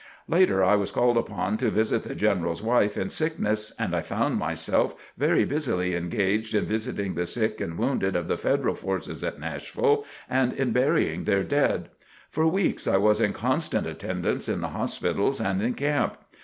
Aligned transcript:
Later 0.27 0.63
I 0.63 0.73
was 0.77 0.89
called 0.89 1.15
upon 1.15 1.57
to 1.57 1.69
visit 1.69 2.01
the 2.05 2.15
General's 2.15 2.63
wife 2.63 2.97
in 2.97 3.11
sickness 3.11 3.71
and 3.77 3.95
I 3.95 4.01
found 4.01 4.39
myself 4.39 4.95
very 5.15 5.45
busily 5.45 5.93
engaged 5.95 6.55
in 6.55 6.65
visiting 6.65 7.13
the 7.13 7.27
sick 7.27 7.61
and 7.61 7.77
wounded 7.77 8.15
of 8.15 8.27
the 8.27 8.35
Federal 8.35 8.73
forces 8.73 9.23
at 9.23 9.39
Nashville 9.39 10.03
and 10.27 10.53
in 10.53 10.71
burying 10.71 11.25
their 11.25 11.43
dead. 11.43 11.89
For 12.31 12.47
weeks 12.47 12.87
I 12.87 12.97
was 12.97 13.21
in 13.21 13.31
constant 13.33 13.85
attendance 13.85 14.49
in 14.49 14.61
the 14.61 14.69
hospitals 14.69 15.39
and 15.39 15.61
in 15.61 15.75
camp. 15.75 16.17